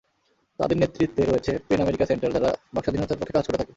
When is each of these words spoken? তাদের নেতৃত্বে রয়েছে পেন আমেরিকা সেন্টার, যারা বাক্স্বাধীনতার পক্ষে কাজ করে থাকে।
তাদের 0.59 0.77
নেতৃত্বে 0.77 1.23
রয়েছে 1.23 1.51
পেন 1.67 1.79
আমেরিকা 1.81 2.05
সেন্টার, 2.05 2.33
যারা 2.33 2.49
বাক্স্বাধীনতার 2.75 3.19
পক্ষে 3.19 3.35
কাজ 3.37 3.45
করে 3.47 3.57
থাকে। 3.57 3.69